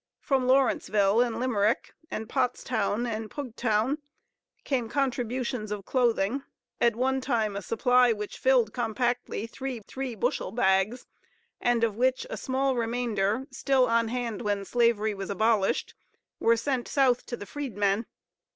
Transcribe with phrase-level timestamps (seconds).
[0.19, 3.99] From Lawrenceville and Limerick, and Pottstown and Pughtown,
[4.63, 6.41] came contributions of clothing;
[6.79, 11.05] at one time a supply which filled compactly three three bushel bags,
[11.59, 15.93] and of which a small remainder, still on hand when slavery was abolished,
[16.39, 18.07] was sent South to the freedmen.